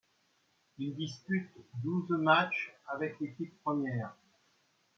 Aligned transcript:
Il 0.79 0.95
dispute 0.95 1.51
douze 1.75 2.09
matchs 2.09 2.73
avec 2.87 3.19
l'équipe 3.19 3.55
première. 3.61 4.15